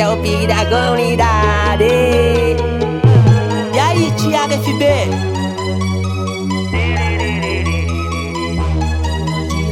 é 0.00 0.08
o 0.08 0.16
pique 0.18 0.46
da 0.46 0.64
comunidade. 0.66 1.84
E 3.74 3.78
aí, 3.78 4.12
Thiago 4.12 4.52
FB? 4.52 5.36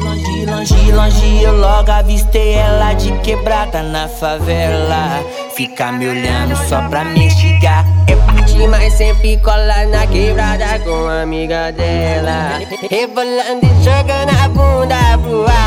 Longe, 0.07 0.47
longe, 0.47 0.93
longe, 0.93 1.43
eu 1.43 1.57
logo 1.59 1.91
avistei 1.91 2.55
ela 2.55 2.95
de 2.95 3.13
quebrada 3.19 3.83
na 3.83 4.09
favela. 4.09 5.23
Fica 5.55 5.93
me 5.93 6.09
olhando 6.09 6.57
só 6.69 6.81
pra 6.89 7.05
me 7.05 7.27
instigar. 7.27 7.85
É 8.07 8.17
parte, 8.17 8.67
mas 8.67 8.93
sempre 8.95 9.37
cola 9.39 9.87
na 9.87 10.07
quebrada 10.07 10.79
com 10.81 11.07
a 11.07 11.23
amiga 11.23 11.71
dela. 11.73 12.61
Rebolando 12.91 13.65
e 13.65 13.85
jogando 13.85 14.31
a 14.43 14.49
bunda 14.49 15.19
pro 15.23 15.47
ar. 15.47 15.64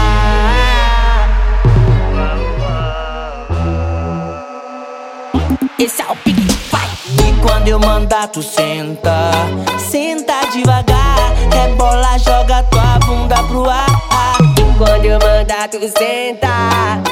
Esse 5.80 6.02
é 6.02 6.06
o 6.12 6.16
pique, 6.16 6.42
vai! 6.72 6.88
E 7.20 7.40
quando 7.40 7.68
eu 7.68 7.80
mandar, 7.80 8.28
tu 8.30 8.42
senta. 8.42 9.30
Senta 9.78 10.34
devagar, 10.52 11.34
rebola, 11.54 12.18
joga 12.18 12.64
tua 12.64 12.98
bunda 13.06 13.36
pro 13.44 13.70
ar. 13.70 13.86
E 14.58 14.78
quando 14.78 15.06
eu 15.06 15.20
mandar, 15.20 15.68
tu 15.70 15.78
senta. 15.82 16.50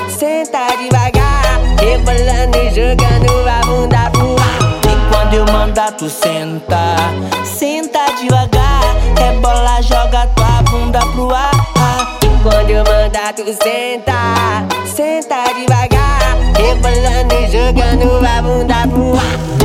Senta 0.10 0.76
devagar, 0.78 1.60
rebolando 1.80 2.58
e 2.58 2.70
jogando 2.72 3.48
a 3.48 3.66
bunda 3.68 4.10
pro 4.10 4.36
ar. 4.40 4.60
E 4.82 5.13
quando 5.13 5.34
eu 5.36 5.46
mandar, 5.54 5.91
tu 5.91 6.10
senta. 6.10 6.96
Senta 7.46 8.00
devagar, 8.20 8.82
rebola, 9.16 9.80
joga 9.84 10.26
tua 10.36 10.63
bunda 10.63 11.00
pro 11.13 11.32
ar. 11.36 11.52
E 12.24 12.41
quando 12.41 12.72
eu 12.72 12.84
mandar, 12.84 13.32
tu 13.34 13.46
senta. 13.46 14.66
Senta 14.88 15.54
devagar, 15.54 16.05
rebolando 16.58 17.35
e 17.35 17.48
jogando 17.52 18.26
a 18.26 18.41
bunda 18.41 18.88
pro 18.88 19.16
ar. 19.16 19.55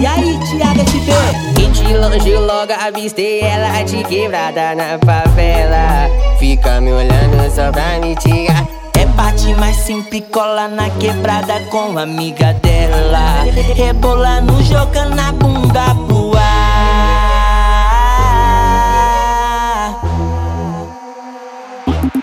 E 0.00 0.06
é 0.06 0.08
aí, 0.08 0.38
Thiago 0.38 0.80
FB? 0.90 1.62
E 1.62 1.66
de 1.68 1.94
longe 1.96 2.36
logo 2.36 2.72
avistei 2.72 3.40
ela 3.40 3.82
de 3.82 4.04
quebrada 4.04 4.74
na 4.74 4.98
favela. 5.04 6.08
Fica 6.38 6.80
me 6.80 6.92
olhando 6.92 7.50
só 7.54 7.70
pra 7.72 7.98
me 8.00 8.14
tirar. 8.16 8.73
Parte 9.16 9.54
mais 9.54 9.76
simples, 9.76 10.24
cola 10.30 10.68
na 10.68 10.90
quebrada 10.90 11.60
com 11.70 11.96
a 11.98 12.02
amiga 12.02 12.52
dela. 12.54 13.44
Rebolando, 13.74 14.62
jogando 14.62 15.18
a 15.18 15.32
bunda 15.32 15.94
pro 16.06 16.32
ar. 16.36 16.44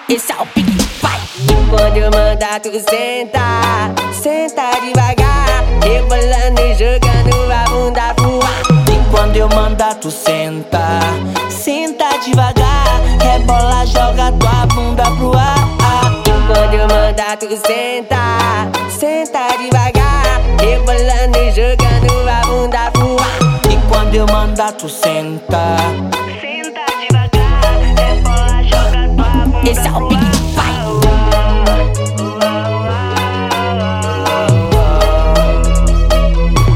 Esse 0.09 0.31
é 0.31 0.35
o 0.35 0.45
pique, 0.47 0.77
vai! 1.01 1.19
E 1.39 1.69
quando 1.69 1.97
eu 1.97 2.11
mandar, 2.11 2.59
tu 2.59 2.71
senta. 2.71 3.39
Senta 4.21 4.71
devagar, 4.81 5.63
rebolando 5.83 6.61
e 6.61 6.73
jogando 6.75 7.51
a 7.51 7.63
bunda 7.69 8.13
pro 8.15 8.39
ar. 8.43 8.61
E 8.91 8.95
quando 9.09 9.37
eu 9.37 9.47
mandar, 9.49 9.95
tu 9.95 10.11
senta. 10.11 10.99
Senta 11.49 12.17
devagar, 12.25 12.70
Tu 17.39 17.47
senta, 17.47 18.69
senta 18.89 19.47
devagar, 19.57 20.41
rebolando 20.59 21.37
e 21.37 21.51
jogando 21.51 22.29
a 22.29 22.41
bunda 22.45 22.91
voar. 22.93 23.39
E 23.71 23.77
quando 23.87 24.13
eu 24.15 24.27
mandar, 24.27 24.73
tu 24.73 24.89
senta. 24.89 25.77
Senta 26.41 26.85
devagar, 26.99 27.63
é 27.97 28.13
rebola, 28.13 28.61
joga 28.63 29.07
tua 29.15 29.29
bunda. 29.45 29.69
Esse 29.71 29.87
é 29.87 29.91
o 29.91 30.07
Big 30.09 30.25
pai. 30.55 30.75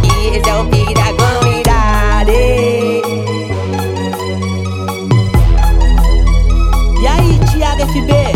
E 0.04 0.38
esse 0.38 0.50
é 0.50 0.56
o 0.56 0.64
Big 0.64 0.94
da 0.94 1.14
comunidade. 1.22 2.32
E 7.02 7.08
aí, 7.08 7.40
Thiago 7.52 7.86
FB? 7.92 8.35